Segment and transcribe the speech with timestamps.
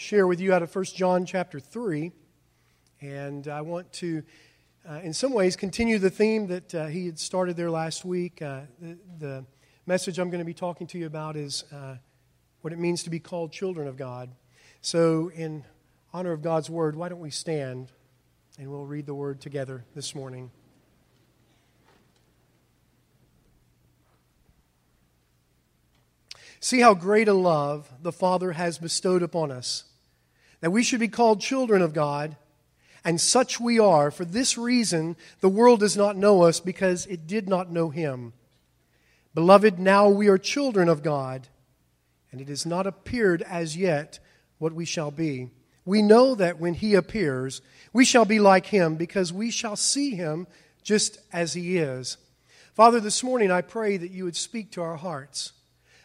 [0.00, 2.10] share with you out of 1 John chapter 3.
[3.02, 4.22] And I want to,
[4.88, 8.40] uh, in some ways, continue the theme that uh, he had started there last week.
[8.40, 9.44] Uh, the, the,
[9.86, 11.96] message I'm going to be talking to you about is uh,
[12.60, 14.30] what it means to be called children of God.
[14.82, 15.64] So, in
[16.12, 17.90] honor of God's word, why don't we stand
[18.56, 20.52] and we'll read the word together this morning.
[26.60, 29.84] See how great a love the Father has bestowed upon us,
[30.60, 32.36] that we should be called children of God,
[33.04, 34.10] and such we are.
[34.10, 38.32] For this reason, the world does not know us because it did not know Him.
[39.34, 41.48] Beloved, now we are children of God,
[42.30, 44.18] and it has not appeared as yet
[44.58, 45.50] what we shall be.
[45.84, 50.14] We know that when He appears, we shall be like Him because we shall see
[50.14, 50.46] Him
[50.82, 52.16] just as He is.
[52.74, 55.52] Father, this morning I pray that you would speak to our hearts.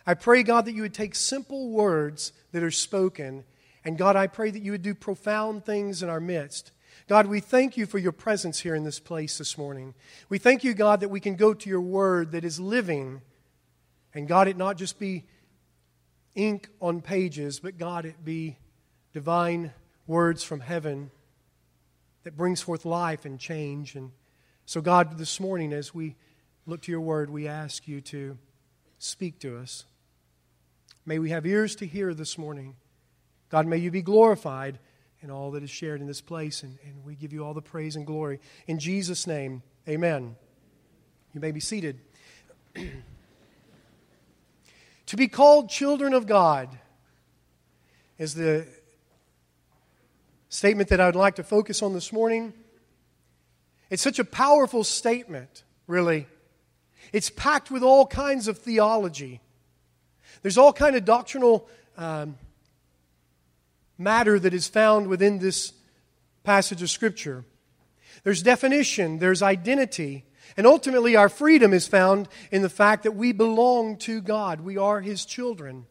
[0.07, 3.43] I pray, God, that you would take simple words that are spoken,
[3.85, 6.71] and God, I pray that you would do profound things in our midst.
[7.07, 9.93] God, we thank you for your presence here in this place this morning.
[10.27, 13.21] We thank you, God, that we can go to your word that is living,
[14.13, 15.25] and God, it not just be
[16.33, 18.57] ink on pages, but God, it be
[19.13, 19.71] divine
[20.07, 21.11] words from heaven
[22.23, 23.95] that brings forth life and change.
[23.95, 24.11] And
[24.65, 26.15] so, God, this morning, as we
[26.65, 28.37] look to your word, we ask you to
[28.97, 29.85] speak to us.
[31.05, 32.75] May we have ears to hear this morning.
[33.55, 34.79] God, may you be glorified
[35.21, 37.61] in all that is shared in this place, and, and we give you all the
[37.61, 38.41] praise and glory.
[38.67, 40.35] In Jesus' name, amen.
[41.33, 42.01] You may be seated.
[45.05, 46.67] to be called children of God
[48.17, 48.67] is the
[50.49, 52.51] statement that I would like to focus on this morning.
[53.89, 56.27] It's such a powerful statement, really.
[57.13, 59.39] It's packed with all kinds of theology.
[60.41, 62.35] There's all kind of doctrinal um,
[63.97, 65.73] matter that is found within this
[66.43, 67.45] passage of Scripture.
[68.23, 70.25] There's definition, there's identity,
[70.57, 74.61] and ultimately our freedom is found in the fact that we belong to God.
[74.61, 75.85] We are His children.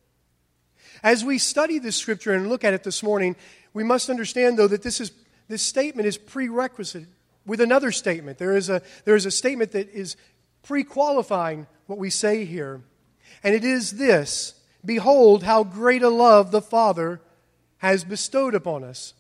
[1.03, 3.37] As we study this Scripture and look at it this morning,
[3.73, 5.13] we must understand, though, that this, is,
[5.49, 7.07] this statement is prerequisite
[7.45, 8.39] with another statement.
[8.39, 10.17] There is a, there is a statement that is
[10.63, 12.81] pre qualifying what we say here.
[13.43, 17.21] And it is this Behold, how great a love the Father
[17.91, 19.13] has bestowed upon us.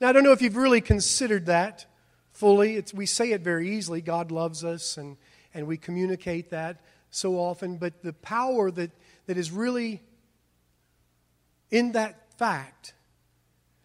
[0.00, 1.84] Now, I don't know if you've really considered that
[2.32, 2.76] fully.
[2.76, 5.18] It's, we say it very easily God loves us, and,
[5.52, 7.76] and we communicate that so often.
[7.76, 8.90] But the power that,
[9.26, 10.00] that is really
[11.70, 12.94] in that fact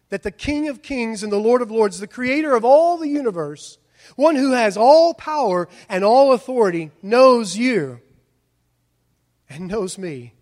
[0.08, 3.08] that the King of Kings and the Lord of Lords, the creator of all the
[3.08, 3.76] universe,
[4.14, 8.00] one who has all power and all authority, knows you
[9.50, 10.32] and knows me.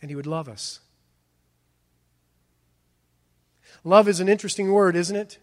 [0.00, 0.80] And He would love us.
[3.84, 5.38] Love is an interesting word, isn't it?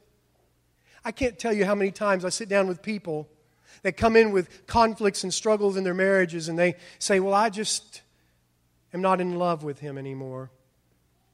[1.04, 3.30] I can't tell you how many times I sit down with people
[3.84, 7.50] that come in with conflicts and struggles in their marriages and they say, Well, I
[7.50, 8.02] just
[8.94, 10.50] am not in love with him anymore.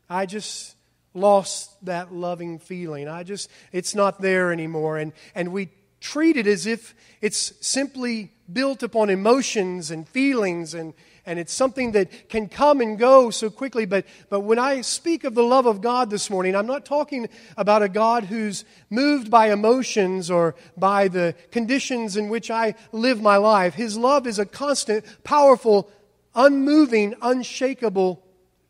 [0.09, 0.75] I just
[1.13, 3.07] lost that loving feeling.
[3.07, 4.97] I just, it's not there anymore.
[4.97, 10.93] And, and we treat it as if it's simply built upon emotions and feelings and,
[11.25, 13.85] and it's something that can come and go so quickly.
[13.85, 17.29] But, but when I speak of the love of God this morning, I'm not talking
[17.57, 23.21] about a God who's moved by emotions or by the conditions in which I live
[23.21, 23.75] my life.
[23.75, 25.89] His love is a constant, powerful,
[26.33, 28.23] unmoving, unshakable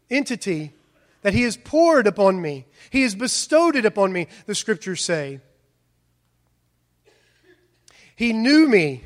[0.10, 0.74] entity
[1.22, 2.66] that He has poured upon me.
[2.90, 5.40] He has bestowed it upon me, the scriptures say.
[8.16, 9.06] He knew me.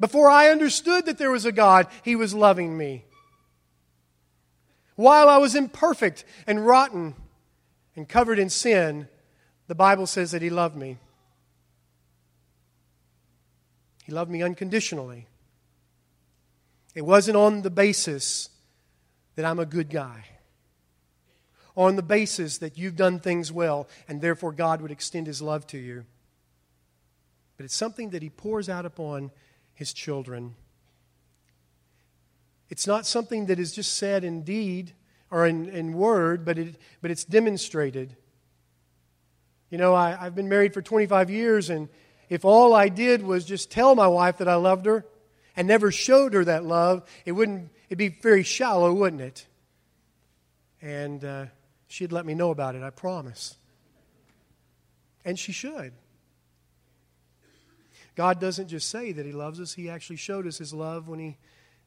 [0.00, 3.04] Before I understood that there was a God, He was loving me.
[4.96, 7.14] While I was imperfect and rotten
[7.94, 9.08] and covered in sin,
[9.68, 10.96] the Bible says that He loved me.
[14.04, 15.26] He loved me unconditionally.
[16.94, 18.48] It wasn't on the basis
[19.36, 20.24] that I'm a good guy,
[21.76, 25.66] on the basis that you've done things well, and therefore God would extend His love
[25.68, 26.06] to you
[27.60, 29.30] but it's something that He pours out upon
[29.80, 30.56] His children.
[32.68, 34.92] It's not something that is just said in deed
[35.30, 38.14] or in, in word, but, it, but it's demonstrated.
[39.70, 41.88] You know, I, I've been married for 25 years, and
[42.28, 45.06] if all I did was just tell my wife that I loved her
[45.56, 49.46] and never showed her that love, it wouldn't, it'd be very shallow, wouldn't it?
[50.82, 51.46] And uh,
[51.88, 53.56] she'd let me know about it, I promise.
[55.24, 55.94] And she should.
[58.16, 61.18] God doesn't just say that He loves us, He actually showed us His love when
[61.18, 61.36] He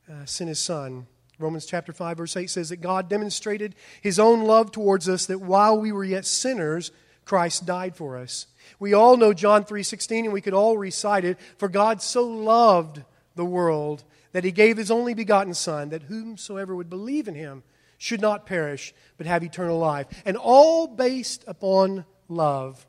[0.10, 1.08] uh, sent His Son.
[1.40, 5.42] Romans chapter 5 verse 8 says that God demonstrated his own love towards us that
[5.42, 6.92] while we were yet sinners
[7.26, 8.48] Christ died for us.
[8.80, 13.04] We all know John 3:16 and we could all recite it for God so loved
[13.36, 17.64] the world that he gave his only begotten son that whomsoever would believe in him
[17.98, 22.86] should not perish but have eternal life and all based upon love.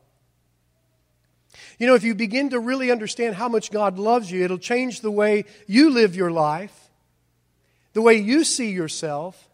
[1.79, 5.01] You know, if you begin to really understand how much God loves you, it'll change
[5.01, 6.91] the way you live your life,
[7.93, 9.49] the way you see yourself,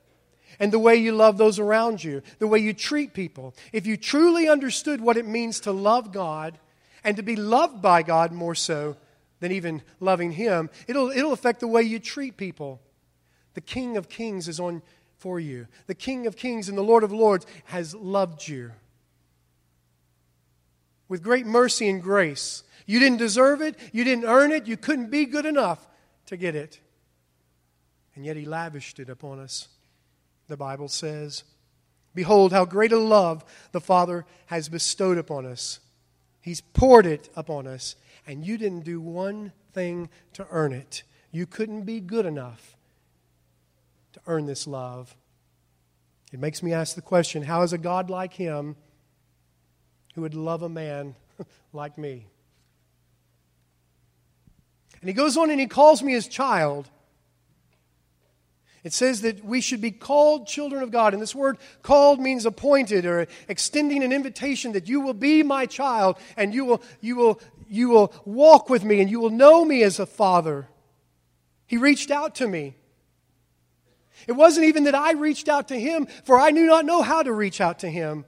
[0.58, 3.54] and the way you love those around you, the way you treat people.
[3.72, 6.58] If you truly understood what it means to love God
[7.02, 8.96] and to be loved by God more so
[9.40, 12.80] than even loving Him, it'll, it'll affect the way you treat people.
[13.54, 14.82] The King of Kings is on
[15.16, 15.66] for you.
[15.86, 18.72] The King of Kings and the Lord of Lords has loved you
[21.10, 22.62] with great mercy and grace.
[22.86, 25.86] You didn't deserve it, you didn't earn it, you couldn't be good enough
[26.26, 26.80] to get it.
[28.14, 29.68] And yet He lavished it upon us,
[30.48, 31.42] the Bible says.
[32.14, 35.80] Behold, how great a love the Father has bestowed upon us.
[36.40, 37.96] He's poured it upon us,
[38.26, 41.02] and you didn't do one thing to earn it.
[41.32, 42.76] You couldn't be good enough
[44.12, 45.16] to earn this love.
[46.32, 48.76] It makes me ask the question how is a God like Him?
[50.14, 51.14] Who would love a man
[51.72, 52.26] like me.
[55.00, 56.88] And he goes on and he calls me his child.
[58.82, 61.12] It says that we should be called children of God.
[61.12, 65.66] And this word called means appointed or extending an invitation that you will be my
[65.66, 69.64] child and you will, you will, you will walk with me and you will know
[69.64, 70.68] me as a father.
[71.66, 72.74] He reached out to me.
[74.26, 77.22] It wasn't even that I reached out to him, for I knew not know how
[77.22, 78.24] to reach out to him.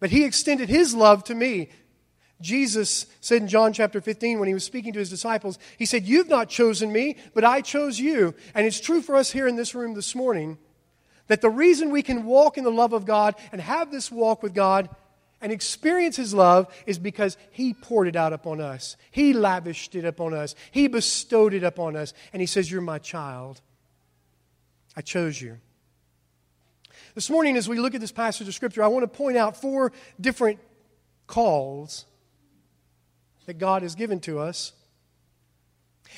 [0.00, 1.70] But he extended his love to me.
[2.40, 6.04] Jesus said in John chapter 15, when he was speaking to his disciples, he said,
[6.04, 8.34] You've not chosen me, but I chose you.
[8.54, 10.58] And it's true for us here in this room this morning
[11.26, 14.42] that the reason we can walk in the love of God and have this walk
[14.42, 14.88] with God
[15.40, 18.96] and experience his love is because he poured it out upon us.
[19.10, 20.54] He lavished it upon us.
[20.70, 22.12] He bestowed it upon us.
[22.32, 23.60] And he says, You're my child.
[24.96, 25.58] I chose you.
[27.14, 29.60] This morning, as we look at this passage of Scripture, I want to point out
[29.60, 30.58] four different
[31.26, 32.04] calls
[33.46, 34.72] that God has given to us.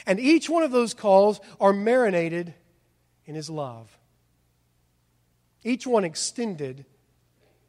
[0.07, 2.55] And each one of those calls are marinated
[3.27, 3.97] in His love.
[5.63, 6.87] Each one extended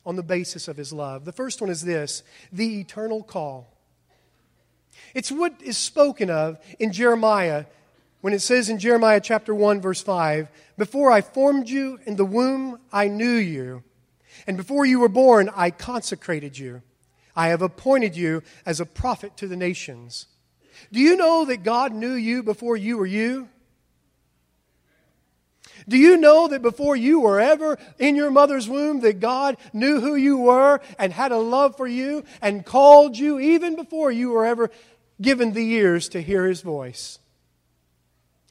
[0.05, 1.25] on the basis of His love.
[1.25, 3.77] The first one is this the eternal call.
[5.13, 7.65] It's what is spoken of in Jeremiah
[8.21, 10.47] when it says in Jeremiah chapter 1, verse 5,
[10.77, 13.83] Before I formed you in the womb, I knew you.
[14.47, 16.81] And before you were born, I consecrated you.
[17.35, 20.27] I have appointed you as a prophet to the nations.
[20.91, 23.49] Do you know that God knew you before you were you?
[25.87, 29.99] Do you know that before you were ever in your mother's womb, that God knew
[29.99, 34.29] who you were and had a love for you and called you even before you
[34.29, 34.69] were ever
[35.19, 37.19] given the ears to hear his voice?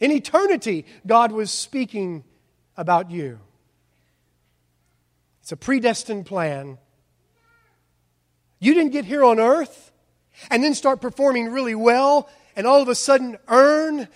[0.01, 2.25] In eternity, God was speaking
[2.77, 3.39] about you.
[5.43, 6.79] It's a predestined plan.
[8.59, 9.93] You didn't get here on earth
[10.51, 14.09] and then start performing really well and all of a sudden earn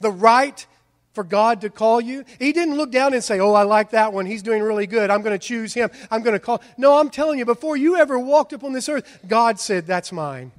[0.00, 0.66] the right
[1.12, 2.24] for God to call you.
[2.38, 4.24] He didn't look down and say, Oh, I like that one.
[4.24, 5.10] He's doing really good.
[5.10, 5.90] I'm going to choose him.
[6.10, 6.62] I'm going to call.
[6.76, 10.52] No, I'm telling you, before you ever walked upon this earth, God said, That's mine.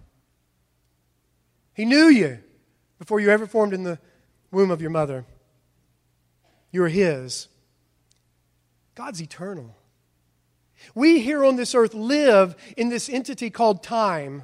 [1.74, 2.40] He knew you
[2.98, 4.00] before you ever formed in the
[4.52, 5.26] womb of your mother.
[6.72, 7.48] You're His.
[8.96, 9.76] God's eternal.
[10.96, 14.44] We here on this earth live in this entity called time,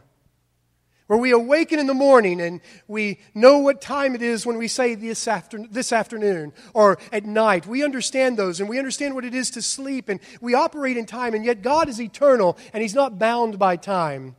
[1.07, 4.67] where we awaken in the morning and we know what time it is when we
[4.67, 7.67] say this, after, this afternoon or at night.
[7.67, 11.05] We understand those and we understand what it is to sleep and we operate in
[11.05, 14.35] time, and yet God is eternal and He's not bound by time.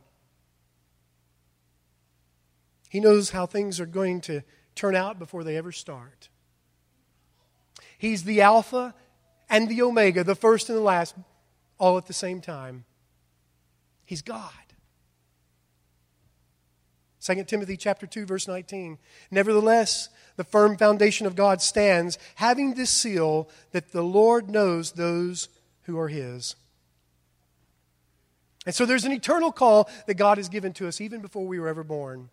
[2.89, 4.43] He knows how things are going to
[4.77, 6.29] turn out before they ever start.
[7.97, 8.93] He's the Alpha
[9.49, 11.15] and the Omega, the first and the last,
[11.77, 12.85] all at the same time.
[14.05, 14.51] He's God.
[17.21, 18.97] 2 Timothy chapter 2 verse 19.
[19.31, 25.49] Nevertheless, the firm foundation of God stands, having this seal that the Lord knows those
[25.83, 26.55] who are his.
[28.65, 31.59] And so there's an eternal call that God has given to us even before we
[31.59, 32.29] were ever born.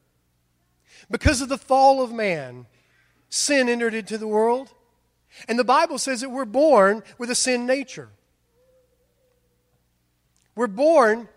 [1.11, 2.67] Because of the fall of man,
[3.29, 4.73] sin entered into the world.
[5.49, 8.09] And the Bible says that we're born with a sin nature.
[10.55, 11.29] We're born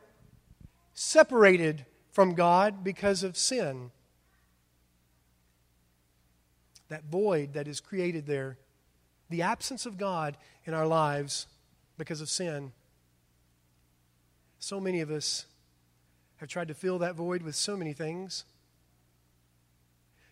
[0.93, 3.91] separated from God because of sin.
[6.89, 8.57] That void that is created there
[9.29, 11.47] the absence of God in our lives
[11.97, 12.71] because of sin.
[14.59, 15.45] So many of us
[16.37, 18.45] have tried to fill that void with so many things.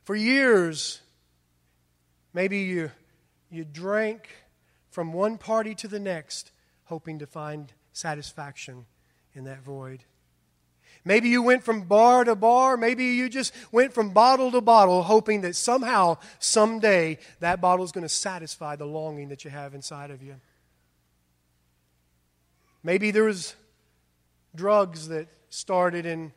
[0.06, 1.02] For years,
[2.32, 2.92] maybe you,
[3.50, 4.30] you drank
[4.92, 6.52] from one party to the next,
[6.86, 8.86] hoping to find satisfaction
[9.34, 10.04] in that void.
[11.04, 12.78] Maybe you went from bar to bar.
[12.78, 17.92] Maybe you just went from bottle to bottle, hoping that somehow, someday, that bottle is
[17.92, 20.36] going to satisfy the longing that you have inside of you.
[22.84, 23.56] Maybe there was
[24.56, 26.32] drugs that started and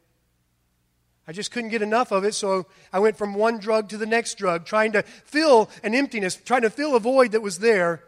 [1.29, 4.07] I just couldn't get enough of it, so I went from one drug to the
[4.07, 8.03] next drug, trying to fill an emptiness, trying to fill a void that was there.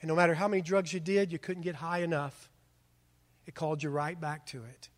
[0.00, 2.48] And no matter how many drugs you did, you couldn't get high enough.
[3.46, 4.88] It called you right back to it.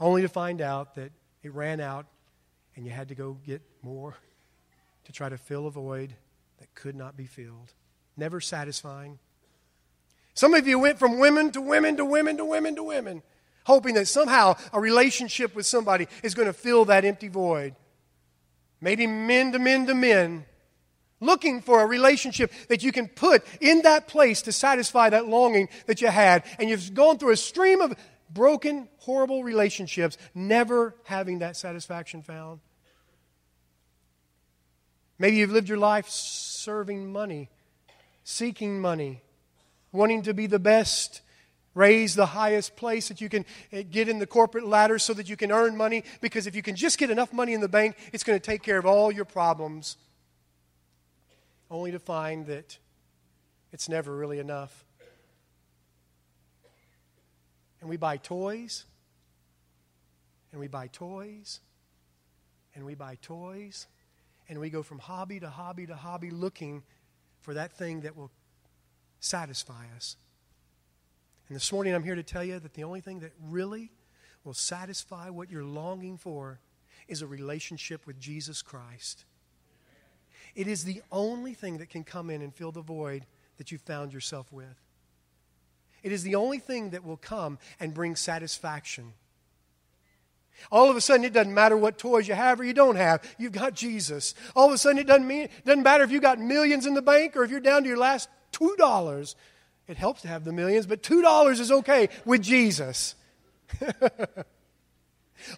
[0.00, 1.12] Only to find out that
[1.44, 2.06] it ran out
[2.74, 4.16] and you had to go get more
[5.04, 6.12] to try to fill a void
[6.58, 7.72] that could not be filled.
[8.16, 9.20] Never satisfying.
[10.34, 13.22] Some of you went from women to women to women to women to women,
[13.64, 17.74] hoping that somehow a relationship with somebody is going to fill that empty void.
[18.80, 20.44] Maybe men to men to men,
[21.20, 25.68] looking for a relationship that you can put in that place to satisfy that longing
[25.86, 26.44] that you had.
[26.58, 27.94] And you've gone through a stream of
[28.30, 32.60] broken, horrible relationships, never having that satisfaction found.
[35.18, 37.48] Maybe you've lived your life serving money,
[38.24, 39.22] seeking money,
[39.92, 41.22] wanting to be the best,
[41.74, 45.28] raise the highest place that you can eh, get in the corporate ladder so that
[45.28, 46.04] you can earn money.
[46.20, 48.62] Because if you can just get enough money in the bank, it's going to take
[48.62, 49.96] care of all your problems
[51.70, 52.78] only to find that
[53.72, 54.84] it's never really enough.
[57.80, 58.84] And we buy toys,
[60.52, 61.60] and we buy toys,
[62.74, 63.88] and we buy toys,
[64.48, 66.82] and we go from hobby to hobby to hobby looking
[67.40, 68.30] for that thing that will
[69.20, 70.16] satisfy us.
[71.48, 73.90] And this morning I'm here to tell you that the only thing that really
[74.44, 76.60] will satisfy what you're longing for
[77.06, 79.24] is a relationship with Jesus Christ.
[80.54, 83.26] It is the only thing that can come in and fill the void
[83.58, 84.80] that you found yourself with.
[86.02, 89.14] It is the only thing that will come and bring satisfaction.
[90.70, 93.22] All of a sudden, it doesn't matter what toys you have or you don't have.
[93.38, 94.34] You've got Jesus.
[94.54, 97.02] All of a sudden, it doesn't, mean, doesn't matter if you've got millions in the
[97.02, 99.34] bank or if you're down to your last $2.
[99.86, 103.14] It helps to have the millions, but $2 is okay with Jesus.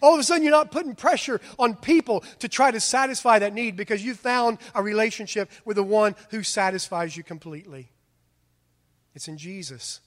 [0.01, 3.53] All of a sudden, you're not putting pressure on people to try to satisfy that
[3.53, 7.89] need because you found a relationship with the one who satisfies you completely.
[9.15, 10.01] It's in Jesus.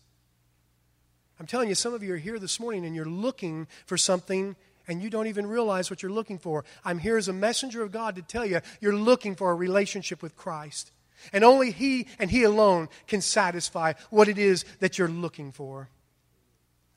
[1.38, 4.54] I'm telling you, some of you are here this morning and you're looking for something
[4.86, 6.64] and you don't even realize what you're looking for.
[6.84, 10.22] I'm here as a messenger of God to tell you you're looking for a relationship
[10.22, 10.92] with Christ.
[11.32, 15.88] And only He and He alone can satisfy what it is that you're looking for.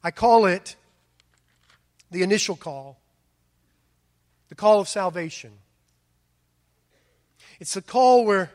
[0.03, 0.75] I call it
[2.12, 3.00] the initial call,
[4.50, 5.51] the call of salvation.
[7.60, 8.51] It's the call where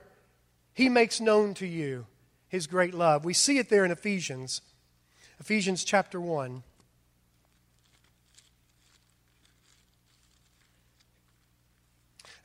[0.75, 2.07] He makes known to you
[2.49, 3.25] His great love.
[3.25, 4.61] We see it there in Ephesians,
[5.41, 6.63] Ephesians chapter 1.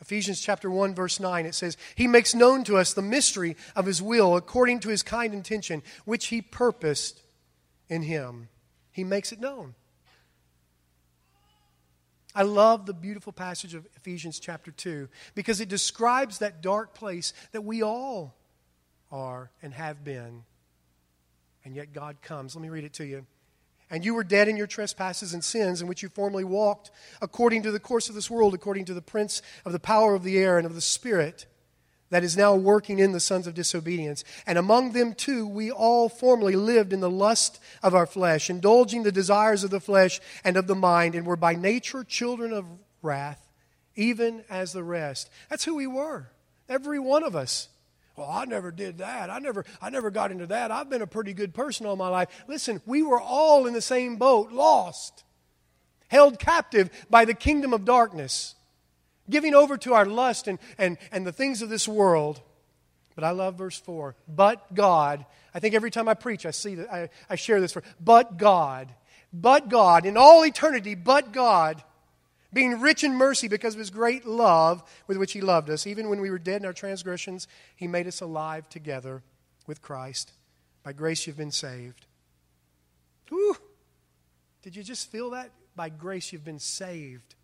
[0.04, 3.86] Ephesians chapter 1 verse 9 it says he makes known to us the mystery of
[3.86, 7.22] his will according to his kind intention which he purposed
[7.88, 8.50] in him
[8.92, 9.76] he makes it known
[12.36, 17.32] I love the beautiful passage of Ephesians chapter 2 because it describes that dark place
[17.52, 18.36] that we all
[19.12, 20.44] are and have been.
[21.64, 22.56] And yet God comes.
[22.56, 23.26] Let me read it to you.
[23.94, 26.90] And you were dead in your trespasses and sins in which you formerly walked,
[27.22, 30.24] according to the course of this world, according to the prince of the power of
[30.24, 31.46] the air and of the spirit
[32.10, 34.24] that is now working in the sons of disobedience.
[34.48, 39.04] And among them too, we all formerly lived in the lust of our flesh, indulging
[39.04, 42.66] the desires of the flesh and of the mind, and were by nature children of
[43.04, 43.48] wrath,
[43.96, 45.30] even as the rest.
[45.52, 46.32] That's who we were,
[46.68, 47.70] every one of us.
[48.16, 49.30] Well, I never did that.
[49.30, 50.72] I never, I never got into that.
[50.72, 52.30] I've been a pretty good person all my life.
[52.48, 55.24] Listen, we were all in the same boat, lost,
[56.10, 58.56] held captive by the kingdom of darkness
[59.30, 62.42] giving over to our lust and, and, and the things of this world.
[63.16, 64.16] But I love verse 4.
[64.28, 67.72] But God, I think every time I preach, I see that I, I share this
[67.72, 68.94] for, but God,
[69.32, 71.84] but God, in all eternity, but God,
[72.54, 76.10] being rich in mercy because of his great love with which he loved us, even
[76.10, 79.24] when we were dead in our transgressions, he made us alive together
[79.68, 80.32] with Christ.
[80.84, 82.06] By grace you've been saved.
[83.30, 83.58] Whew.
[84.62, 85.52] Did you just feel that?
[85.76, 87.36] By grace you've been saved.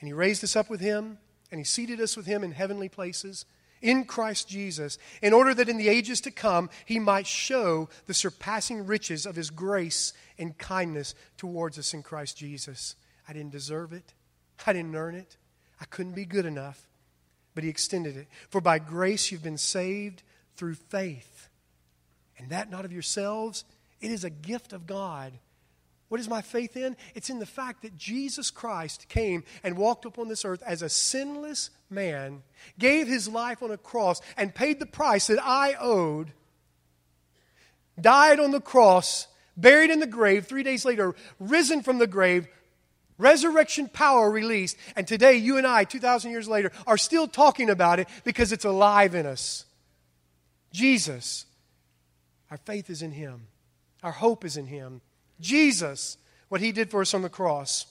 [0.00, 1.18] And he raised us up with him
[1.50, 3.44] and He seated us with Him in heavenly places
[3.82, 8.14] in Christ Jesus, in order that in the ages to come He might show the
[8.14, 12.94] surpassing riches of His grace and kindness towards us in Christ Jesus.
[13.30, 14.12] I didn't deserve it,
[14.66, 15.36] I didn't earn it,
[15.80, 16.88] I couldn't be good enough,
[17.54, 18.26] but He extended it.
[18.48, 20.24] For by grace you've been saved
[20.56, 21.48] through faith,
[22.36, 23.64] and that not of yourselves,
[24.00, 25.32] it is a gift of God.
[26.08, 26.96] What is my faith in?
[27.14, 30.88] It's in the fact that Jesus Christ came and walked upon this earth as a
[30.88, 32.42] sinless man,
[32.80, 36.32] gave his life on a cross, and paid the price that I owed,
[38.00, 42.48] died on the cross, buried in the grave, three days later, risen from the grave,
[43.20, 48.00] resurrection power released, and today you and I, 2,000 years later, are still talking about
[48.00, 49.64] it because it's alive in us.
[50.72, 51.46] Jesus.
[52.50, 53.46] Our faith is in him,
[54.02, 55.00] our hope is in him.
[55.40, 57.86] Jesus, what he did for us on the cross.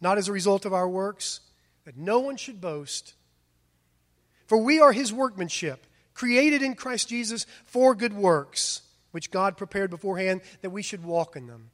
[0.00, 1.40] Not as a result of our works,
[1.84, 3.14] that no one should boast.
[4.46, 9.90] For we are his workmanship, created in Christ Jesus for good works, which God prepared
[9.90, 11.70] beforehand that we should walk in them.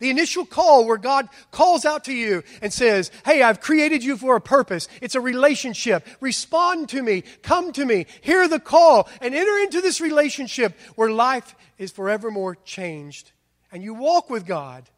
[0.00, 4.16] The initial call where God calls out to you and says, Hey, I've created you
[4.16, 4.88] for a purpose.
[5.00, 6.06] It's a relationship.
[6.20, 7.22] Respond to me.
[7.42, 8.06] Come to me.
[8.22, 13.32] Hear the call and enter into this relationship where life is forevermore changed.
[13.70, 14.88] And you walk with God.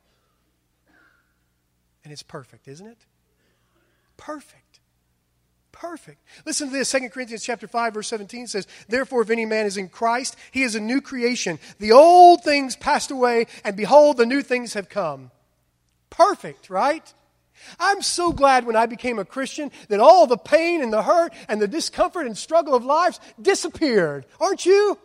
[2.05, 2.99] And it's perfect, isn't it?
[4.17, 4.62] Perfect
[5.83, 6.23] perfect.
[6.47, 6.93] Listen to this.
[6.93, 10.63] 2 Corinthians chapter 5 verse 17 says, "Therefore if any man is in Christ, he
[10.63, 11.59] is a new creation.
[11.81, 15.33] The old things passed away, and behold the new things have come."
[16.09, 17.13] Perfect, right?
[17.81, 21.35] I'm so glad when I became a Christian that all the pain and the hurt
[21.49, 24.25] and the discomfort and struggle of life disappeared.
[24.39, 24.99] Aren't you?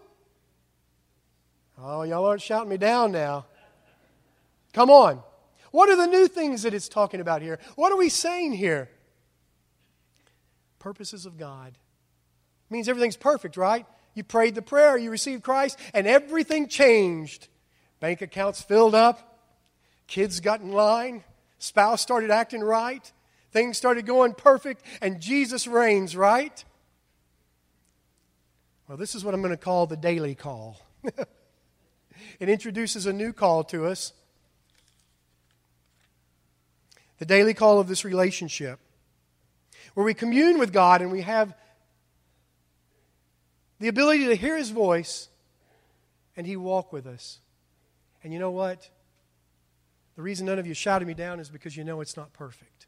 [1.79, 3.47] Oh, y'all aren't shouting me down now.
[4.73, 5.23] Come on.
[5.71, 7.57] What are the new things that it's talking about here?
[7.75, 8.91] What are we saying here?
[10.79, 11.69] Purposes of God.
[11.69, 13.85] It means everything's perfect, right?
[14.13, 17.47] You prayed the prayer, you received Christ, and everything changed.
[17.99, 19.39] Bank accounts filled up,
[20.07, 21.23] kids got in line,
[21.59, 23.11] spouse started acting right,
[23.51, 26.63] things started going perfect, and Jesus reigns, right?
[28.87, 30.79] Well, this is what I'm going to call the daily call.
[32.39, 34.13] it introduces a new call to us
[37.19, 38.79] the daily call of this relationship
[39.97, 41.55] where we commune with God and we have
[43.79, 45.27] the ability to hear His voice
[46.35, 47.39] and He walk with us.
[48.23, 48.91] And you know what?
[50.15, 52.85] The reason none of you shouted me down is because you know it's not perfect.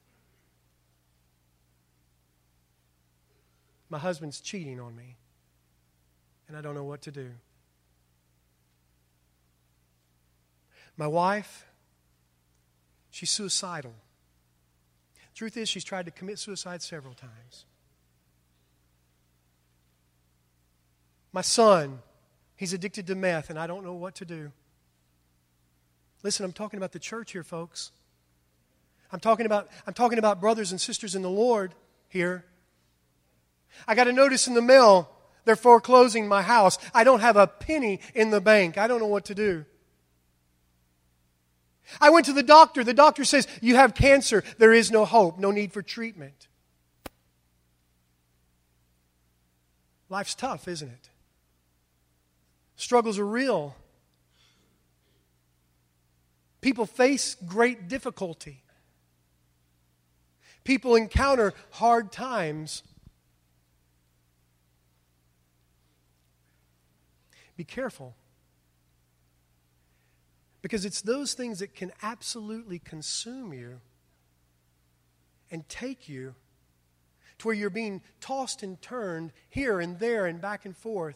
[3.89, 5.15] My husband's cheating on me,
[6.47, 7.31] and I don't know what to do.
[10.95, 11.65] My wife,
[13.09, 13.95] she's suicidal.
[15.39, 17.63] Truth is, she's tried to commit suicide several times.
[21.31, 21.99] My son,
[22.57, 24.51] he's addicted to meth, and I don't know what to do.
[26.23, 27.93] Listen, I'm talking about the church here, folks.
[29.13, 31.73] I'm talking about, I'm talking about brothers and sisters in the Lord
[32.09, 32.43] here.
[33.87, 35.09] I got a notice in the mail.
[35.45, 36.77] They're foreclosing my house.
[36.93, 38.77] I don't have a penny in the bank.
[38.77, 39.63] I don't know what to do.
[41.99, 42.83] I went to the doctor.
[42.83, 44.43] The doctor says, You have cancer.
[44.57, 46.47] There is no hope, no need for treatment.
[50.09, 51.09] Life's tough, isn't it?
[52.75, 53.75] Struggles are real.
[56.61, 58.63] People face great difficulty.
[60.63, 62.83] People encounter hard times.
[67.55, 68.15] Be careful.
[70.61, 73.79] Because it's those things that can absolutely consume you
[75.51, 76.35] and take you
[77.39, 81.15] to where you're being tossed and turned here and there and back and forth,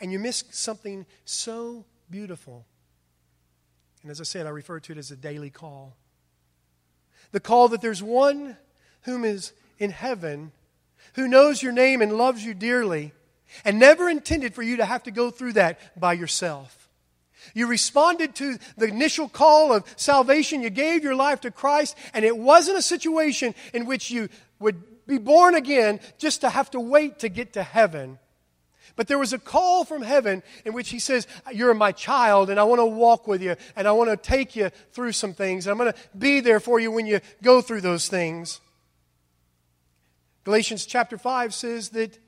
[0.00, 2.66] and you miss something so beautiful.
[4.02, 5.96] And as I said, I refer to it as a daily call.
[7.32, 8.56] The call that there's one
[9.02, 10.52] whom is in heaven
[11.14, 13.12] who knows your name and loves you dearly
[13.64, 16.87] and never intended for you to have to go through that by yourself.
[17.54, 20.62] You responded to the initial call of salvation.
[20.62, 25.06] You gave your life to Christ, and it wasn't a situation in which you would
[25.06, 28.18] be born again just to have to wait to get to heaven.
[28.96, 32.58] But there was a call from heaven in which he says, You're my child, and
[32.58, 35.66] I want to walk with you, and I want to take you through some things.
[35.66, 38.60] And I'm going to be there for you when you go through those things.
[40.42, 42.18] Galatians chapter 5 says that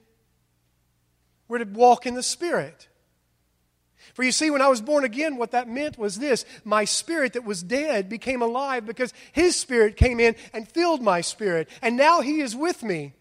[1.49, 2.87] we're to walk in the Spirit.
[4.15, 7.35] For you see, when I was born again, what that meant was this my spirit
[7.35, 11.69] that was dead became alive because his spirit came in and filled my spirit.
[11.81, 13.15] And now he is with me.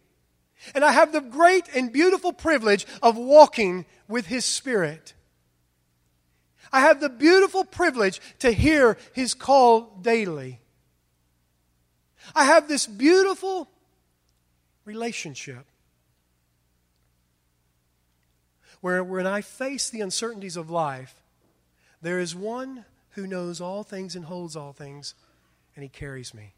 [0.75, 5.13] And I have the great and beautiful privilege of walking with his spirit.
[6.71, 10.59] I have the beautiful privilege to hear his call daily.
[12.35, 13.69] I have this beautiful
[14.85, 15.65] relationship
[18.81, 21.15] where when I face the uncertainties of life,
[22.01, 25.15] there is one who knows all things and holds all things,
[25.75, 26.53] and he carries me.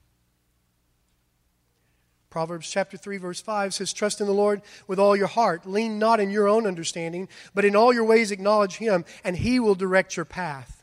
[2.30, 6.00] Proverbs chapter 3 verse 5 says trust in the Lord with all your heart lean
[6.00, 9.76] not in your own understanding but in all your ways acknowledge him and he will
[9.76, 10.82] direct your path.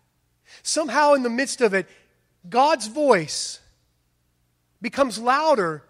[0.63, 1.87] Somehow in the midst of it
[2.47, 3.61] God's voice
[4.83, 5.83] becomes louder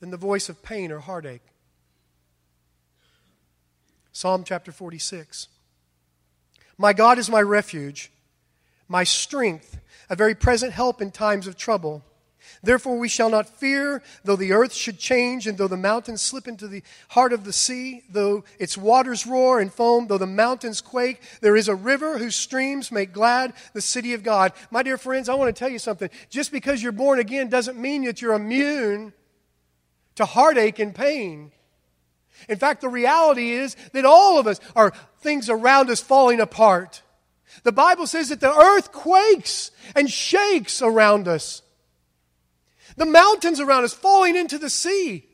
[0.00, 1.42] than the voice of pain or heartache.
[4.14, 5.48] Psalm chapter 46.
[6.78, 8.12] My God is my refuge,
[8.86, 12.04] my strength, a very present help in times of trouble.
[12.62, 16.46] Therefore, we shall not fear, though the earth should change, and though the mountains slip
[16.46, 20.80] into the heart of the sea, though its waters roar and foam, though the mountains
[20.80, 21.20] quake.
[21.40, 24.52] There is a river whose streams make glad the city of God.
[24.70, 26.08] My dear friends, I want to tell you something.
[26.30, 29.12] Just because you're born again doesn't mean that you're immune
[30.14, 31.50] to heartache and pain.
[32.48, 37.02] In fact, the reality is that all of us are things around us falling apart.
[37.62, 41.62] The Bible says that the earth quakes and shakes around us.
[42.96, 45.24] The mountains around us falling into the sea.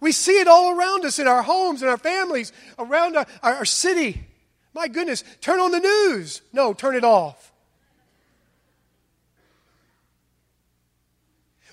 [0.00, 3.64] We see it all around us in our homes, in our families, around our, our,
[3.64, 4.24] city.
[4.74, 6.42] My goodness, turn on the news.
[6.52, 7.52] No, turn it off.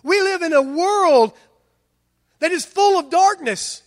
[0.03, 1.33] We live in a world
[2.39, 3.81] that is full of darkness.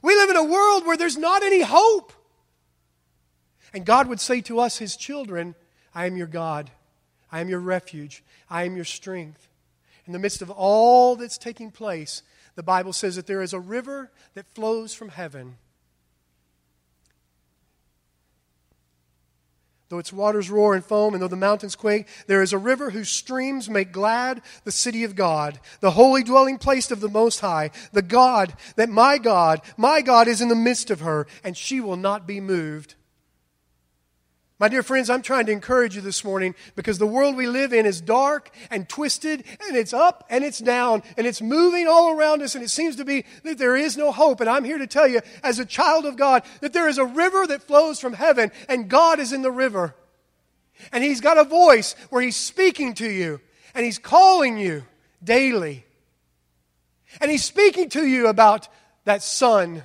[0.00, 2.12] We live in a world where there's not any hope.
[3.74, 5.54] And God would say to us, His children,
[5.94, 6.70] I am your God.
[7.30, 8.22] I am your refuge.
[8.48, 9.48] I am your strength.
[10.06, 12.22] In the midst of all that's taking place,
[12.54, 15.56] the Bible says that there is a river that flows from heaven
[19.92, 22.88] Though its waters roar and foam, and though the mountains quake, there is a river
[22.88, 27.40] whose streams make glad the city of God, the holy dwelling place of the Most
[27.40, 31.54] High, the God that my God, my God is in the midst of her, and
[31.58, 32.94] she will not be moved.
[34.62, 37.72] My dear friends, I'm trying to encourage you this morning because the world we live
[37.72, 42.16] in is dark and twisted and it's up and it's down and it's moving all
[42.16, 44.40] around us and it seems to be that there is no hope.
[44.40, 47.04] And I'm here to tell you, as a child of God, that there is a
[47.04, 49.96] river that flows from heaven and God is in the river.
[50.92, 53.40] And He's got a voice where He's speaking to you
[53.74, 54.84] and He's calling you
[55.24, 55.84] daily.
[57.20, 58.68] And He's speaking to you about
[59.06, 59.82] that son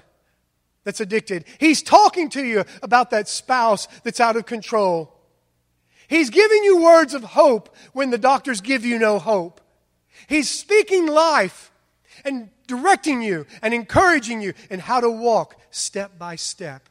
[0.88, 1.43] that's addicted.
[1.60, 5.13] He's talking to you about that spouse that's out of control.
[6.08, 9.60] He's giving you words of hope when the doctors give you no hope.
[10.28, 11.73] He's speaking life
[12.23, 16.88] and directing you and encouraging you in how to walk step by step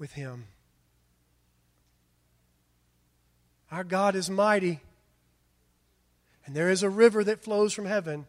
[0.00, 0.48] with Him.
[3.70, 4.80] Our God is mighty,
[6.44, 8.26] and there is a river that flows from heaven,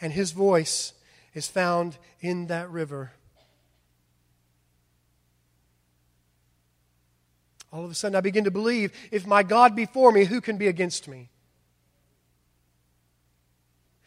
[0.00, 0.92] and His voice
[1.34, 3.12] is found in that river.
[7.74, 10.40] All of a sudden, I begin to believe if my God be for me, who
[10.40, 11.28] can be against me?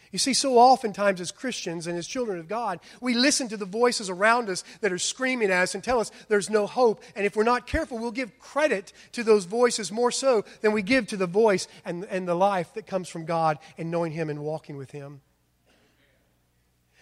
[0.10, 3.65] You see, so oftentimes as Christians and as children of God, we listen to the
[3.65, 7.03] voices around us that are screaming at us and tell us there's no hope.
[7.13, 10.82] And if we're not careful, we'll give credit to those voices more so than we
[10.82, 14.30] give to the voice and, and the life that comes from God and knowing Him
[14.30, 15.19] and walking with Him.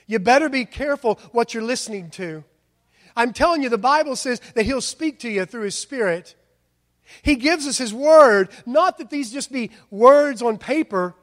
[0.08, 2.44] You better be careful what you're listening to.
[3.16, 6.36] I'm telling you, the Bible says that He'll speak to you through His Spirit.
[7.22, 11.16] He gives us His Word, not that these just be words on paper,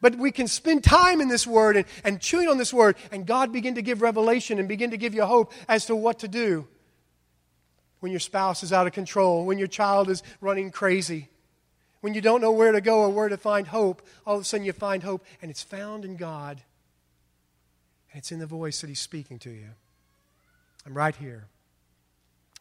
[0.00, 3.26] but we can spend time in this Word and, and chewing on this Word, and
[3.26, 6.28] God begin to give revelation and begin to give you hope as to what to
[6.28, 6.66] do
[8.00, 11.28] when your spouse is out of control, when your child is running crazy,
[12.00, 14.02] when you don't know where to go or where to find hope.
[14.26, 16.62] All of a sudden, you find hope, and it's found in God,
[18.12, 19.68] and it's in the voice that He's speaking to you.
[20.86, 21.46] I'm right here.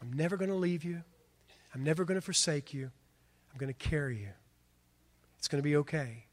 [0.02, 1.04] I'm never going to leave you.
[1.74, 2.92] I'm never going to forsake you.
[3.52, 4.30] I'm going to carry you.
[5.38, 6.26] It's going to be okay.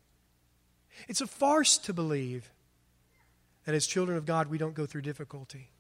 [1.09, 2.51] It's a farce to believe
[3.64, 5.70] that as children of God we don't go through difficulty.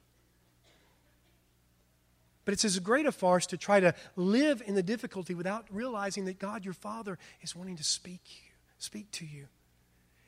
[2.44, 6.26] But it's as great a farce to try to live in the difficulty without realizing
[6.26, 9.46] that God, your Father, is wanting to speak you, speak to you,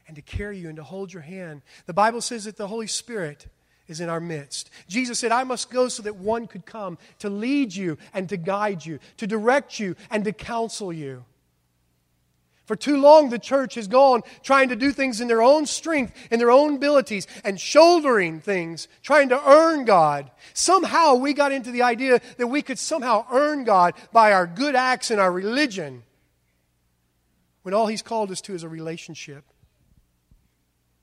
[0.08, 1.62] and to carry you and to hold your hand.
[1.86, 3.46] The Bible says that the Holy Spirit
[3.88, 4.70] is in our midst.
[4.86, 8.36] Jesus said, I must go so that one could come to lead you and to
[8.36, 11.24] guide you, to direct you and to counsel you.
[12.66, 16.12] For too long, the church has gone trying to do things in their own strength,
[16.30, 20.30] in their own abilities, and shouldering things, trying to earn God.
[20.52, 24.76] Somehow we got into the idea that we could somehow earn God by our good
[24.76, 26.02] acts and our religion,
[27.62, 29.44] when all He's called us to is a relationship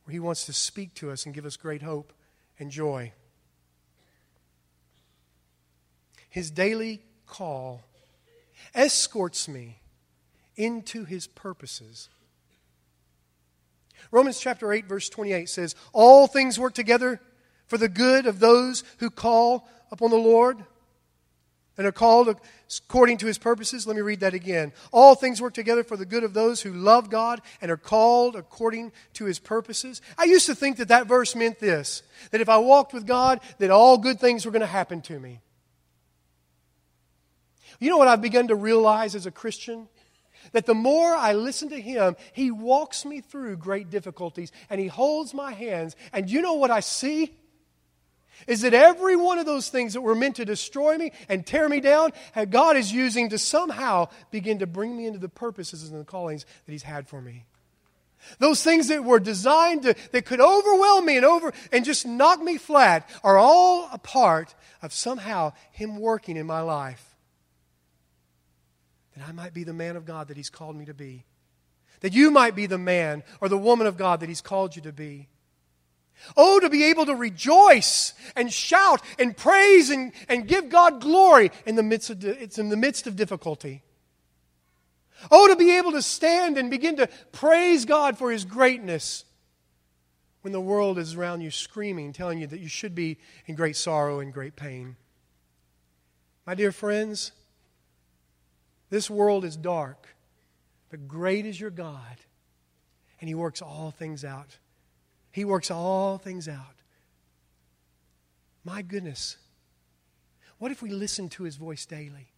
[0.03, 2.13] where He wants to speak to us and give us great hope
[2.59, 3.11] and joy.
[6.29, 7.83] His daily call
[8.73, 9.79] escorts me
[10.55, 12.09] into his purposes.
[14.11, 17.19] Romans chapter 8, verse 28 says, All things work together
[17.67, 20.63] for the good of those who call upon the Lord
[21.77, 22.39] and are called
[22.87, 23.85] according to his purposes.
[23.85, 24.71] Let me read that again.
[24.91, 28.35] All things work together for the good of those who love God and are called
[28.35, 30.01] according to his purposes.
[30.17, 33.39] I used to think that that verse meant this that if I walked with God,
[33.59, 35.41] that all good things were going to happen to me.
[37.79, 39.87] You know what I've begun to realize as a Christian?
[40.51, 44.87] That the more I listen to him, he walks me through great difficulties and he
[44.87, 45.95] holds my hands.
[46.13, 47.35] And you know what I see?
[48.47, 51.67] Is that every one of those things that were meant to destroy me and tear
[51.67, 52.11] me down,
[52.49, 56.45] God is using to somehow begin to bring me into the purposes and the callings
[56.65, 57.45] that He's had for me.
[58.39, 62.41] Those things that were designed to, that could overwhelm me and over and just knock
[62.41, 67.15] me flat are all a part of somehow Him working in my life.
[69.15, 71.25] That I might be the man of God that He's called me to be.
[72.01, 74.81] That you might be the man or the woman of God that He's called you
[74.81, 75.29] to be.
[76.35, 81.51] Oh, to be able to rejoice and shout and praise and, and give God glory
[81.65, 83.83] in the midst of, it's in the midst of difficulty.
[85.31, 89.25] Oh, to be able to stand and begin to praise God for His greatness
[90.41, 93.75] when the world is around you screaming, telling you that you should be in great
[93.75, 94.95] sorrow and great pain.
[96.45, 97.31] My dear friends,
[98.89, 100.07] this world is dark,
[100.91, 102.17] but great is your God,
[103.19, 104.57] and He works all things out
[105.35, 106.81] he works all things out.
[108.63, 109.35] My goodness.
[110.59, 112.31] What if we listened to his voice daily?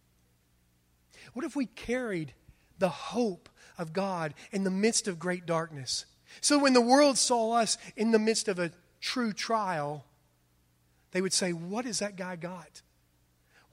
[1.32, 2.34] What if we carried
[2.80, 6.06] the hope of God in the midst of great darkness?
[6.40, 10.04] So when the world saw us in the midst of a true trial,
[11.12, 12.82] they would say, What has that guy got?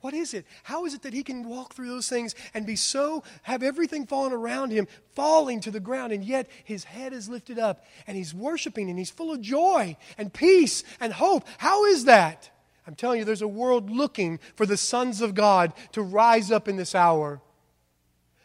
[0.06, 0.46] What is it?
[0.62, 4.06] How is it that he can walk through those things and be so, have everything
[4.06, 8.16] falling around him, falling to the ground, and yet his head is lifted up and
[8.16, 11.44] he's worshiping and he's full of joy and peace and hope?
[11.58, 12.48] How is that?
[12.86, 16.68] I'm telling you, there's a world looking for the sons of God to rise up
[16.68, 17.40] in this hour.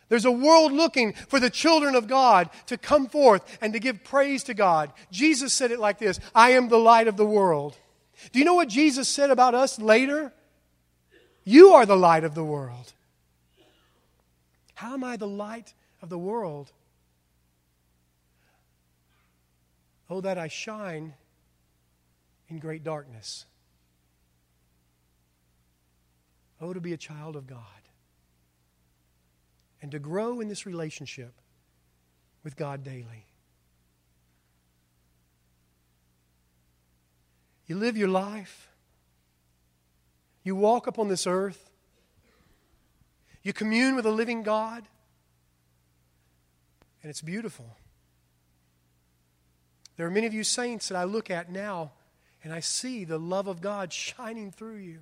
[0.09, 4.03] There's a world looking for the children of God to come forth and to give
[4.03, 4.91] praise to God.
[5.11, 7.77] Jesus said it like this I am the light of the world.
[8.31, 10.33] Do you know what Jesus said about us later?
[11.43, 12.93] You are the light of the world.
[14.75, 16.71] How am I the light of the world?
[20.09, 21.13] Oh, that I shine
[22.49, 23.45] in great darkness.
[26.59, 27.59] Oh, to be a child of God
[29.81, 31.33] and to grow in this relationship
[32.43, 33.25] with God daily.
[37.65, 38.70] You live your life
[40.43, 41.69] you walk upon this earth.
[43.43, 44.87] You commune with a living God.
[47.01, 47.77] And it's beautiful.
[49.97, 51.91] There are many of you saints that I look at now
[52.43, 54.99] and I see the love of God shining through you.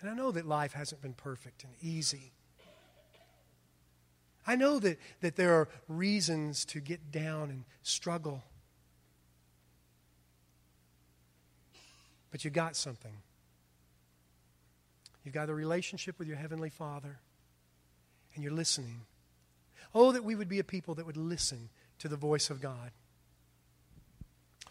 [0.00, 2.32] And I know that life hasn't been perfect and easy.
[4.46, 8.42] I know that, that there are reasons to get down and struggle.
[12.30, 13.12] But you got something.
[15.24, 17.18] You've got a relationship with your Heavenly Father,
[18.34, 19.02] and you're listening.
[19.94, 22.90] Oh, that we would be a people that would listen to the voice of God.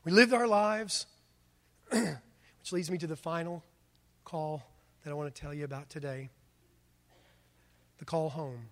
[0.04, 1.06] We lived our lives,
[1.90, 3.64] which leads me to the final
[4.24, 4.64] call
[5.04, 6.30] that I want to tell you about today
[8.00, 8.70] the call home.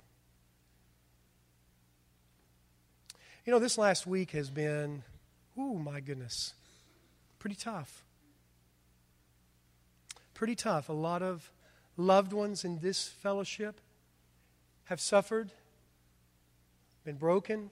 [3.45, 5.03] You know, this last week has been,
[5.57, 6.53] oh my goodness,
[7.39, 8.03] pretty tough.
[10.33, 10.89] Pretty tough.
[10.89, 11.51] A lot of
[11.97, 13.81] loved ones in this fellowship
[14.85, 15.51] have suffered,
[17.03, 17.69] been broken.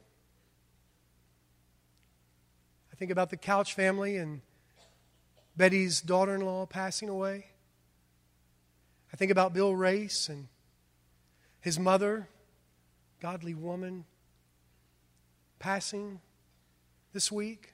[2.91, 4.41] I think about the Couch family and
[5.55, 7.47] Betty's daughter in law passing away.
[9.13, 10.47] I think about Bill Race and
[11.61, 12.27] his mother,
[13.21, 14.05] godly woman,
[15.59, 16.19] passing
[17.13, 17.73] this week.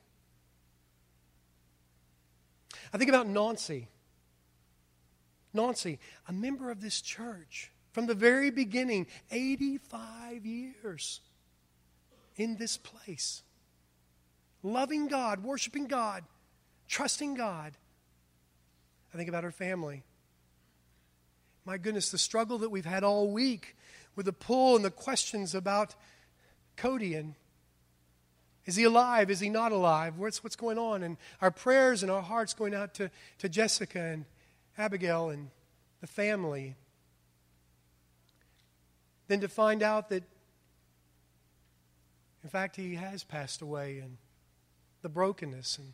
[2.94, 3.88] I think about Nancy.
[5.54, 11.22] Nancy, a member of this church from the very beginning, 85 years
[12.38, 13.44] in this place.
[14.64, 16.24] Loving God, worshiping God,
[16.88, 17.74] trusting God.
[19.14, 20.04] I think about her family.
[21.66, 23.76] My goodness, the struggle that we've had all week
[24.16, 25.96] with the pull and the questions about
[26.76, 27.36] Cody and
[28.66, 29.32] is he alive?
[29.32, 30.18] Is he not alive?
[30.18, 31.02] What's, what's going on?
[31.02, 33.10] And our prayers and our hearts going out to,
[33.40, 34.26] to Jessica and
[34.78, 35.50] Abigail and
[36.00, 36.76] the family.
[39.28, 40.24] Then to find out that,
[42.44, 44.18] in fact, he has passed away and
[45.02, 45.94] the brokenness and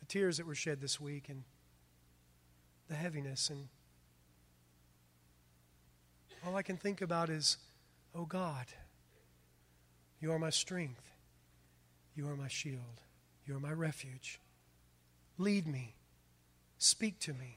[0.00, 1.44] the tears that were shed this week and
[2.88, 3.50] the heaviness.
[3.50, 3.68] And
[6.46, 7.56] all I can think about is,
[8.14, 8.66] oh God,
[10.20, 11.10] you are my strength.
[12.14, 13.00] You are my shield.
[13.46, 14.40] You are my refuge.
[15.36, 15.94] Lead me.
[16.84, 17.56] Speak to me.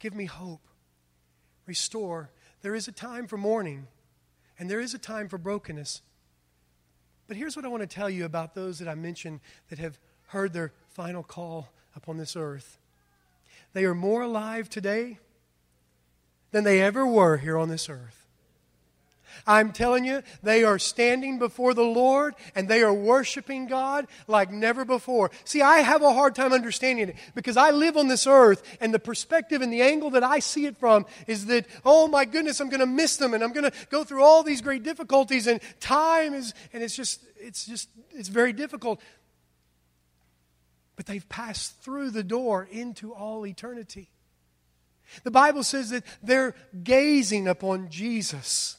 [0.00, 0.66] Give me hope.
[1.66, 2.30] Restore.
[2.62, 3.86] There is a time for mourning,
[4.58, 6.02] and there is a time for brokenness.
[7.28, 10.00] But here's what I want to tell you about those that I mentioned that have
[10.30, 12.80] heard their final call upon this earth.
[13.72, 15.20] They are more alive today
[16.50, 18.26] than they ever were here on this earth.
[19.46, 24.50] I'm telling you, they are standing before the Lord and they are worshiping God like
[24.50, 25.30] never before.
[25.44, 28.92] See, I have a hard time understanding it because I live on this earth and
[28.92, 32.60] the perspective and the angle that I see it from is that, oh my goodness,
[32.60, 35.46] I'm going to miss them and I'm going to go through all these great difficulties
[35.46, 39.00] and time is, and it's just, it's just, it's very difficult.
[40.96, 44.10] But they've passed through the door into all eternity.
[45.22, 48.77] The Bible says that they're gazing upon Jesus.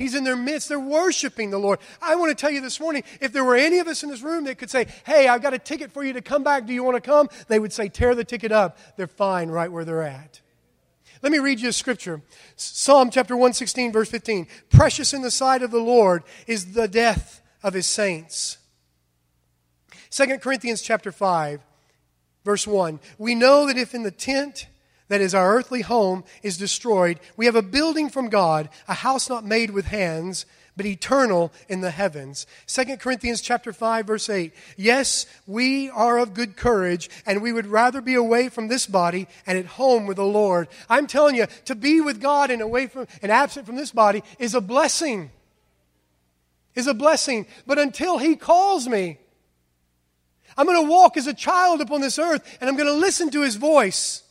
[0.00, 0.70] He's in their midst.
[0.70, 1.78] They're worshiping the Lord.
[2.00, 4.22] I want to tell you this morning if there were any of us in this
[4.22, 6.64] room that could say, Hey, I've got a ticket for you to come back.
[6.64, 7.28] Do you want to come?
[7.48, 8.78] They would say, Tear the ticket up.
[8.96, 10.40] They're fine right where they're at.
[11.20, 12.22] Let me read you a scripture
[12.56, 14.46] Psalm chapter 116, verse 15.
[14.70, 18.56] Precious in the sight of the Lord is the death of his saints.
[20.12, 21.60] 2 Corinthians chapter 5,
[22.42, 23.00] verse 1.
[23.18, 24.66] We know that if in the tent,
[25.10, 29.28] that is our earthly home, is destroyed, we have a building from God, a house
[29.28, 30.46] not made with hands,
[30.76, 32.46] but eternal in the heavens.
[32.68, 34.54] 2 Corinthians chapter 5 verse 8.
[34.76, 39.26] Yes, we are of good courage and we would rather be away from this body
[39.48, 40.68] and at home with the Lord.
[40.88, 44.22] I'm telling you, to be with God and away from and absent from this body
[44.38, 45.32] is a blessing.
[46.76, 47.46] Is a blessing.
[47.66, 49.18] But until he calls me,
[50.56, 53.30] I'm going to walk as a child upon this earth and I'm going to listen
[53.30, 54.22] to his voice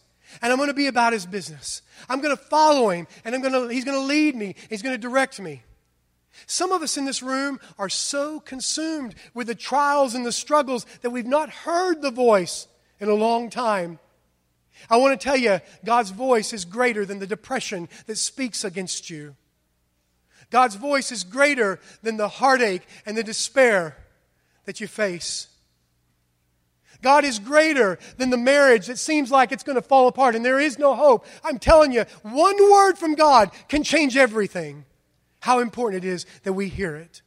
[0.41, 1.81] and I'm going to be about his business.
[2.07, 4.81] I'm going to follow him, and I'm going to, he's going to lead me, he's
[4.81, 5.63] going to direct me.
[6.45, 10.85] Some of us in this room are so consumed with the trials and the struggles
[11.01, 12.67] that we've not heard the voice
[12.99, 13.99] in a long time.
[14.89, 19.09] I want to tell you, God's voice is greater than the depression that speaks against
[19.09, 19.35] you.
[20.49, 23.97] God's voice is greater than the heartache and the despair
[24.65, 25.47] that you face.
[27.01, 30.43] God is greater than the marriage that seems like it's going to fall apart and
[30.43, 31.25] there is no hope.
[31.43, 34.85] I'm telling you, one word from God can change everything.
[35.39, 37.21] How important it is that we hear it.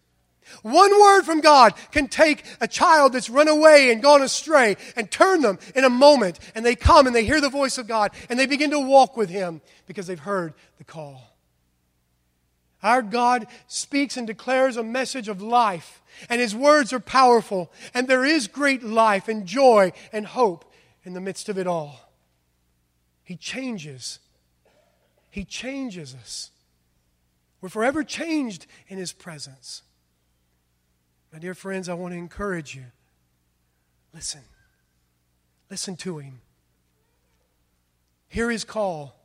[0.62, 5.10] One word from God can take a child that's run away and gone astray and
[5.10, 6.38] turn them in a moment.
[6.54, 9.16] And they come and they hear the voice of God and they begin to walk
[9.16, 11.31] with Him because they've heard the call.
[12.82, 18.06] Our God speaks and declares a message of life and his words are powerful, and
[18.06, 20.64] there is great life and joy and hope
[21.04, 22.10] in the midst of it all.
[23.24, 24.18] He changes.
[25.30, 26.50] He changes us.
[27.60, 29.82] We're forever changed in his presence.
[31.32, 32.84] My dear friends, I want to encourage you.
[34.12, 34.42] Listen.
[35.70, 36.40] Listen to him.
[38.28, 39.16] Hear his call.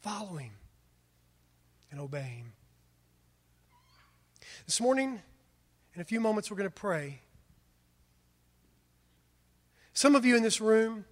[0.00, 0.52] Follow him
[1.96, 2.52] and obey him.
[4.66, 5.18] This morning,
[5.94, 7.20] in a few moments, we're going to pray.
[9.94, 11.06] Some of you in this room,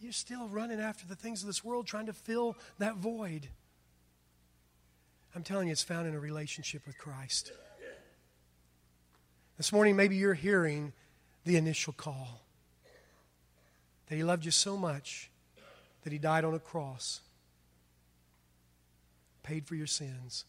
[0.00, 3.48] you're still running after the things of this world, trying to fill that void.
[5.36, 7.52] I'm telling you, it's found in a relationship with Christ.
[9.58, 10.92] This morning, maybe you're hearing
[11.44, 12.40] the initial call
[14.08, 15.30] that He loved you so much
[16.02, 17.20] that He died on a cross,
[19.46, 20.44] paid for your sins.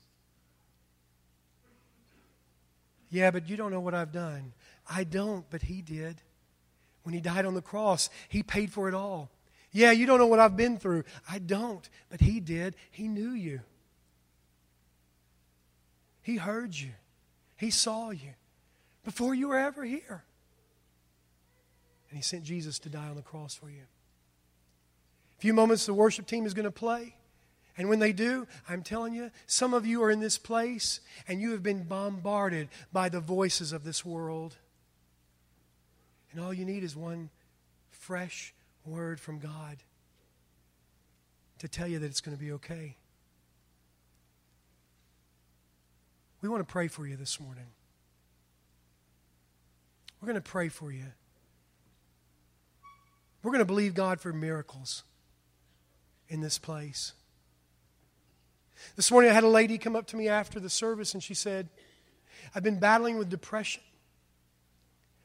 [3.10, 4.54] Yeah, but you don't know what I've done.
[4.90, 6.22] I don't, but He did.
[7.04, 9.30] When He died on the cross, He paid for it all.
[9.72, 11.04] Yeah, you don't know what I've been through.
[11.30, 12.76] I don't, but He did.
[12.90, 13.62] He knew you.
[16.24, 16.92] He heard you.
[17.56, 18.32] He saw you
[19.06, 20.24] before you were ever here.
[22.10, 23.84] And He sent Jesus to die on the cross for you.
[25.38, 27.17] A few moments, the worship team is going to play.
[27.78, 31.40] And when they do, I'm telling you, some of you are in this place and
[31.40, 34.56] you have been bombarded by the voices of this world.
[36.32, 37.30] And all you need is one
[37.92, 38.54] fresh
[38.84, 39.78] word from God
[41.60, 42.96] to tell you that it's going to be okay.
[46.42, 47.66] We want to pray for you this morning.
[50.22, 51.06] We're going to pray for you.
[53.44, 55.04] We're going to believe God for miracles
[56.28, 57.14] in this place.
[58.96, 61.34] This morning I had a lady come up to me after the service and she
[61.34, 61.70] said,
[62.54, 63.82] I've been battling with depression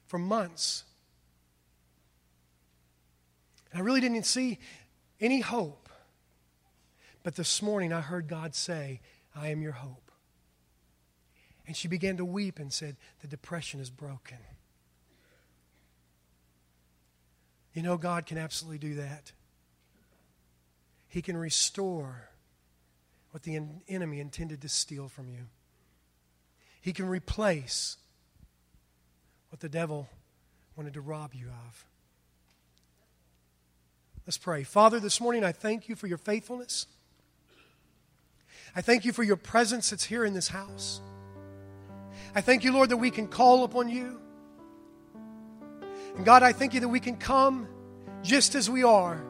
[0.07, 0.84] for months.
[3.70, 4.59] And I really didn't see
[5.20, 5.88] any hope.
[7.22, 9.00] But this morning I heard God say,
[9.34, 10.11] I am your hope.
[11.66, 14.38] And she began to weep and said, The depression is broken.
[17.72, 19.32] You know, God can absolutely do that.
[21.09, 22.28] He can restore
[23.32, 25.46] what the enemy intended to steal from you.
[26.80, 27.96] He can replace
[29.48, 30.08] what the devil
[30.76, 31.84] wanted to rob you of.
[34.26, 34.62] Let's pray.
[34.62, 36.86] Father, this morning I thank you for your faithfulness.
[38.76, 41.00] I thank you for your presence that's here in this house.
[42.34, 44.20] I thank you, Lord, that we can call upon you.
[46.16, 47.66] And God, I thank you that we can come
[48.22, 49.22] just as we are.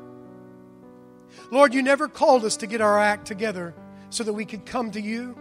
[1.50, 3.74] Lord, you never called us to get our act together
[4.13, 5.37] so that we could come to you.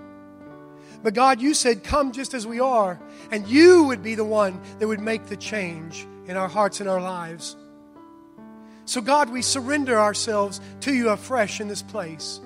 [1.03, 2.99] But God, you said, Come just as we are,
[3.31, 6.89] and you would be the one that would make the change in our hearts and
[6.89, 7.55] our lives.
[8.85, 12.39] So, God, we surrender ourselves to you afresh in this place.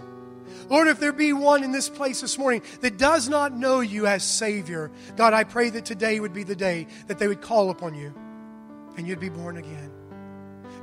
[0.70, 4.08] Lord, if there be one in this place this morning that does not know you
[4.08, 7.70] as Savior, God, I pray that today would be the day that they would call
[7.70, 8.14] upon you
[8.98, 9.92] and you'd be born again.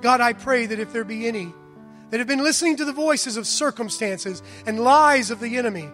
[0.00, 1.52] God, I pray that if there be any
[2.12, 5.88] that have been listening to the voices of circumstances and lies of the enemy,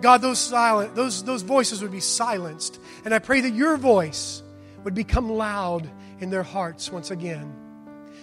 [0.00, 2.80] God, those, silent, those, those voices would be silenced.
[3.04, 4.42] And I pray that your voice
[4.82, 5.88] would become loud
[6.18, 7.54] in their hearts once again.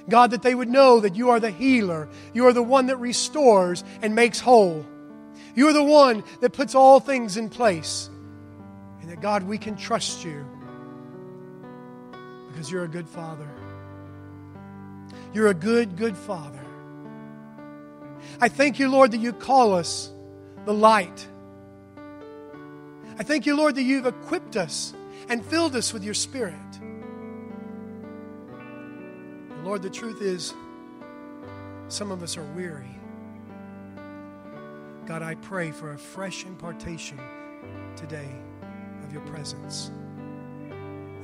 [0.09, 2.09] God, that they would know that you are the healer.
[2.33, 4.85] You are the one that restores and makes whole.
[5.55, 8.09] You are the one that puts all things in place.
[8.99, 10.45] And that, God, we can trust you
[12.49, 13.47] because you're a good father.
[15.33, 16.58] You're a good, good father.
[18.41, 20.11] I thank you, Lord, that you call us
[20.65, 21.27] the light.
[23.17, 24.93] I thank you, Lord, that you've equipped us
[25.27, 26.55] and filled us with your Spirit.
[29.49, 30.53] And Lord, the truth is,
[31.89, 32.95] some of us are weary.
[35.05, 37.19] God, I pray for a fresh impartation
[37.95, 38.29] today
[39.03, 39.91] of your presence.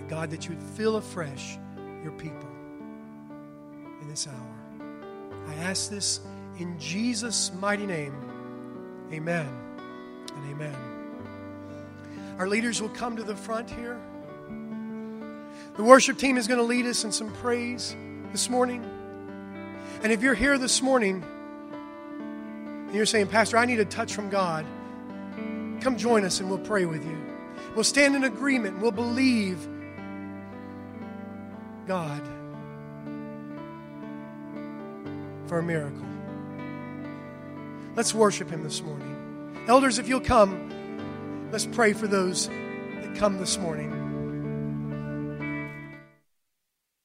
[0.07, 1.57] God, that you would fill afresh
[2.03, 2.49] your people
[4.01, 4.55] in this hour.
[5.47, 6.19] I ask this
[6.57, 8.13] in Jesus' mighty name,
[9.11, 9.47] amen
[10.35, 10.75] and amen.
[12.37, 13.99] Our leaders will come to the front here.
[15.77, 17.95] The worship team is going to lead us in some praise
[18.31, 18.83] this morning.
[20.03, 21.23] And if you're here this morning
[22.87, 24.65] and you're saying, Pastor, I need a touch from God,
[25.81, 27.17] come join us and we'll pray with you.
[27.73, 28.79] We'll stand in agreement.
[28.79, 29.67] We'll believe
[31.87, 32.21] God
[35.47, 36.14] for a miracle.
[37.95, 39.63] Let's worship Him this morning.
[39.67, 44.04] Elders, if you'll come, let's pray for those that come this morning.